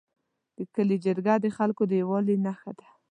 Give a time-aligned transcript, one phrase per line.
[0.57, 2.87] د کلي جرګه د خلکو د یووالي نښه ده.